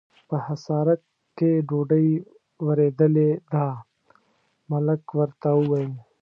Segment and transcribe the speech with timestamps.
[0.27, 1.01] په حصارک
[1.37, 2.09] کې ډوډۍ
[2.65, 3.67] ورېدلې ده،
[4.71, 5.93] ملک ورته وویل.